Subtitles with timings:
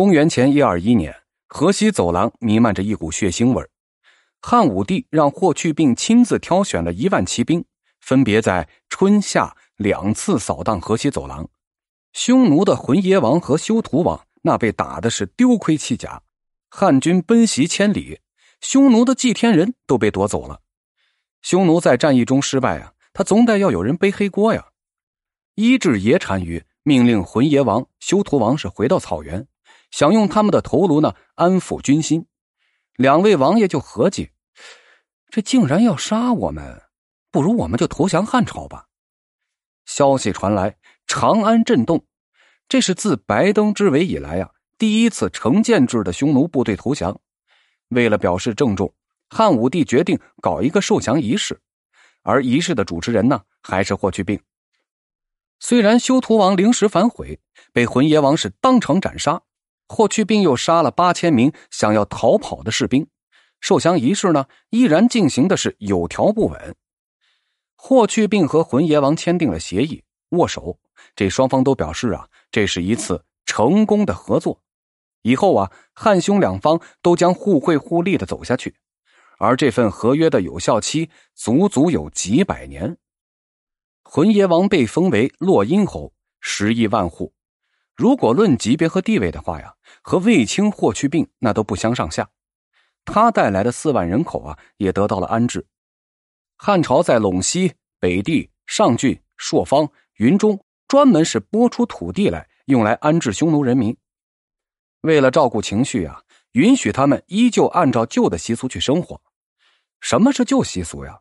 [0.00, 1.14] 公元前一二一年，
[1.46, 3.62] 河西走廊弥漫着一股血腥味
[4.40, 7.62] 汉武帝让霍去病亲自挑选了一万骑兵，
[8.00, 11.46] 分别在春夏两次扫荡河西走廊。
[12.14, 16.22] 匈奴的浑邪王和修图王那被打的是丢盔弃甲，
[16.70, 18.20] 汉军奔袭千里，
[18.62, 20.62] 匈奴的祭天人都被夺走了。
[21.42, 24.68] 匈奴在战役中失败啊，他总得要有人背黑锅呀。
[25.56, 29.46] 医治野单于命令浑邪王、修图王是回到草原。
[29.90, 32.26] 想用他们的头颅呢安抚军心，
[32.96, 34.30] 两位王爷就合计：
[35.28, 36.82] 这竟然要杀我们，
[37.30, 38.86] 不如我们就投降汉朝吧。
[39.84, 42.04] 消息传来，长安震动，
[42.68, 47.20] 这是自白登之围以来啊第一次成建制的匈奴部队投降。
[47.88, 48.94] 为了表示郑重，
[49.28, 51.60] 汉武帝决定搞一个受降仪式，
[52.22, 54.40] 而仪式的主持人呢还是霍去病。
[55.58, 57.40] 虽然修图王临时反悔，
[57.72, 59.42] 被浑邪王是当场斩杀。
[59.92, 63.08] 霍去病又杀了八千名想要逃跑的士兵，
[63.60, 66.76] 受降仪式呢依然进行的是有条不紊。
[67.74, 70.78] 霍去病和浑邪王签订了协议，握手，
[71.16, 74.62] 这双方都表示啊，这是一次成功的合作，
[75.22, 78.76] 以后啊，汉匈两方都将互惠互利的走下去，
[79.38, 82.96] 而这份合约的有效期足足有几百年。
[84.04, 87.32] 浑邪王被封为洛阴侯，十亿万户。
[88.00, 92.30] 如果论级别和地位的话呀，和卫青、霍去病那都不相上下。
[93.04, 95.66] 他带来的四万人口啊，也得到了安置。
[96.56, 103.94] 汉朝在陇西、北地、上郡、朔方、云中，专门是拨出土地来用来安置匈奴人民。
[105.02, 109.20] 为了照顾情绪啊，允许他们依旧按照旧的习俗去生活。
[110.00, 111.20] 什么是旧习俗呀？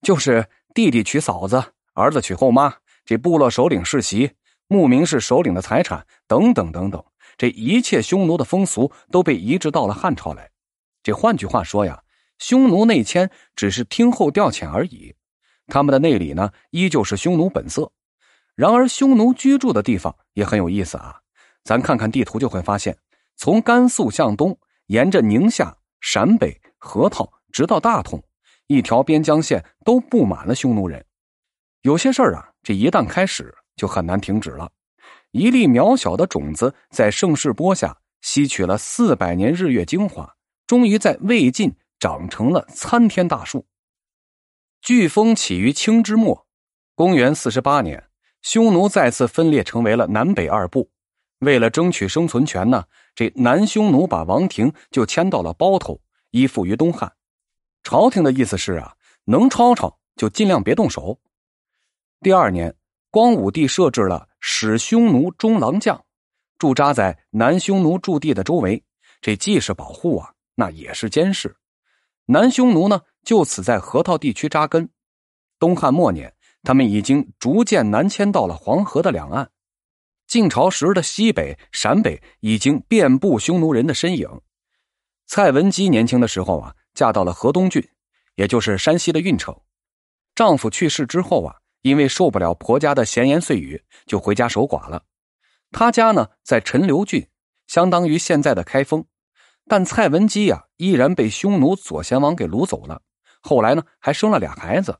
[0.00, 4.32] 就是弟弟娶嫂子，儿子娶后妈，这部落首领世袭。
[4.66, 7.04] 牧民是首领的财产，等等等等，
[7.36, 10.50] 这一切匈奴的风俗都被移植到了汉朝来。
[11.02, 12.02] 这换句话说呀，
[12.38, 15.14] 匈奴内迁只是听候调遣而已，
[15.66, 17.92] 他们的内里呢依旧是匈奴本色。
[18.54, 21.20] 然而，匈奴居住的地方也很有意思啊。
[21.64, 22.96] 咱看看地图就会发现，
[23.36, 28.22] 从甘肃向东，沿着宁夏、陕北、河套，直到大同，
[28.68, 31.04] 一条边疆线都布满了匈奴人。
[31.82, 33.54] 有些事儿啊，这一旦开始。
[33.76, 34.72] 就很难停止了。
[35.32, 40.36] 一粒渺小的种子在盛世播下，吸取了四百年日月精华，
[40.66, 43.66] 终于在魏晋长成了参天大树。
[44.80, 46.46] 飓风起于清之末，
[46.94, 48.04] 公元四十八年，
[48.42, 50.90] 匈奴再次分裂成为了南北二部。
[51.40, 52.84] 为了争取生存权呢，
[53.14, 57.12] 这南匈奴把王庭就迁到了包头，依附于东汉。
[57.82, 61.18] 朝廷的意思是啊，能吵吵就尽量别动手。
[62.20, 62.76] 第二年。
[63.14, 66.04] 光武帝设置了使匈奴中郎将，
[66.58, 68.82] 驻扎在南匈奴驻地的周围。
[69.20, 71.56] 这既是保护啊，那也是监视。
[72.26, 74.90] 南匈奴呢，就此在河套地区扎根。
[75.60, 79.48] 东汉末年，他们已经逐渐南迁到了黄河的两岸。
[80.26, 84.28] 晋朝时的西北、陕北已经遍布匈奴人的身影。
[85.26, 87.88] 蔡文姬年轻的时候啊，嫁到了河东郡，
[88.34, 89.56] 也就是山西的运城。
[90.34, 91.54] 丈夫去世之后啊。
[91.84, 95.04] 因为受不了婆家的闲言碎语，就回家守寡了。
[95.70, 97.28] 他家呢在陈留郡，
[97.66, 99.04] 相当于现在的开封。
[99.68, 103.02] 但蔡文姬呀，依然被匈奴左贤王给掳走了。
[103.42, 104.98] 后来呢，还生了俩孩子。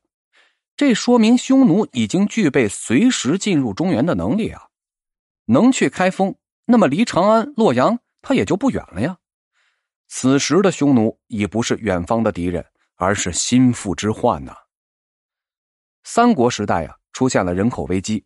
[0.77, 4.65] 这说明匈奴已经具备随时进入中原的能力啊！
[5.47, 6.35] 能去开封，
[6.67, 9.17] 那么离长安、洛阳，他也就不远了呀。
[10.09, 12.63] 此时的匈奴已不是远方的敌人，
[12.97, 14.55] 而是心腹之患呐。
[16.15, 18.25] 三国时代啊，出现了人口危机。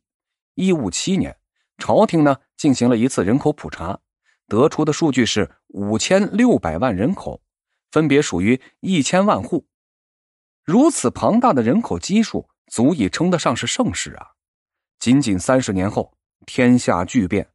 [0.53, 1.35] 一五七年，
[1.79, 3.99] 朝廷呢进行了一次人口普查，
[4.47, 7.41] 得出的数据是五千六百万人口，
[7.91, 9.67] 分别属于一千万户。
[10.65, 14.33] 如此庞大的人口基数，足以称得上是盛世啊！
[14.99, 16.13] 仅仅三十年后，
[16.45, 17.49] 天下巨变，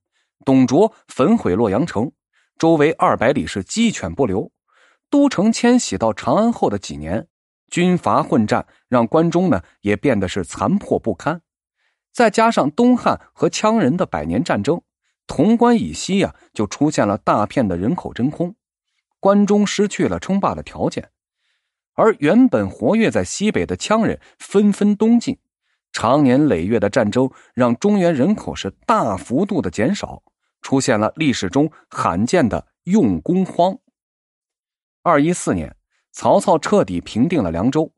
[0.44, 2.12] 董卓焚毁洛阳城，
[2.58, 4.52] 周围二百里是鸡犬不留。
[5.12, 7.28] 都城迁徙到长安后的几年。
[7.74, 11.42] 军阀混战让关中呢也变得是残破不堪，
[12.12, 14.84] 再加上东汉和羌人的百年战争，
[15.26, 18.54] 潼关以西呀就出现了大片的人口真空，
[19.20, 21.10] 关中失去了称霸的条件，
[21.96, 25.40] 而原本活跃在西北的羌人纷纷东进，
[25.92, 30.22] 长年累月的战争让中原人口是大幅度的减少，
[30.62, 33.80] 出现了历史中罕见的用工荒。
[35.02, 35.76] 二一四年。
[36.14, 37.92] 曹操彻底平定了凉州，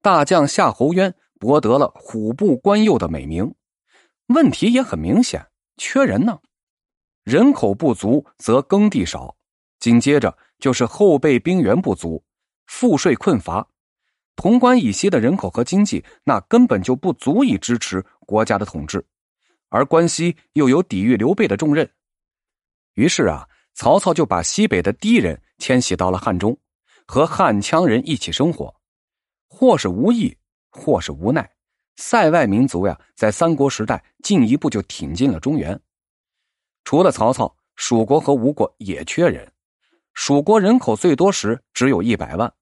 [0.00, 3.54] 大将夏侯渊博得了虎步关右的美名。
[4.26, 6.38] 问题也很明显，缺人呢。
[7.24, 9.34] 人口不足则耕地少，
[9.80, 12.22] 紧接着就是后备兵员不足，
[12.66, 13.66] 赋税困乏。
[14.36, 19.06] 潼关以西的人口和经济，那根本就不足以支持国家的统治，
[19.70, 21.90] 而关西又有抵御刘备的重任。
[22.94, 26.58] 于是啊，曹操就把西北的低人迁徙到了汉中，
[27.06, 28.74] 和汉羌人一起生活，
[29.48, 30.36] 或是无意，
[30.70, 31.50] 或是无奈。
[31.96, 35.80] 塞外民族呀，在三国时代进一步就挺进了中原。
[36.84, 39.50] 除了曹操，蜀国和吴国也缺人。
[40.12, 42.52] 蜀国人口最多时只有一百万，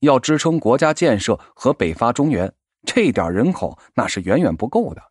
[0.00, 2.52] 要支撑国家建设和北伐中原，
[2.84, 5.02] 这点人口那是远远不够的。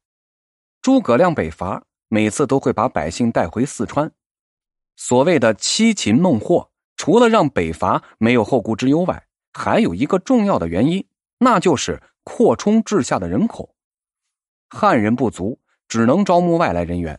[0.82, 4.12] 诸葛亮北伐，每次都会把百姓带回四川。
[4.96, 11.08] 所谓的七擒孟获，除了让北伐没有后顾之忧外，还有一个重要的原因，
[11.38, 13.74] 那就是扩充治下的人口。
[14.70, 17.18] 汉人不足，只能招募外来人员。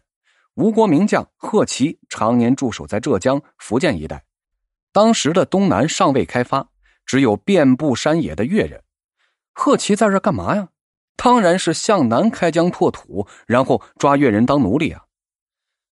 [0.57, 4.23] 吴国名将贺齐常年驻守在浙江、福建一带，
[4.93, 6.69] 当时的东南尚未开发，
[7.07, 8.85] 只有遍布山野的越人。
[9.55, 10.69] 贺齐在这干嘛呀？
[11.17, 15.05] 当然是向南开疆拓土，然后抓越人当奴隶啊！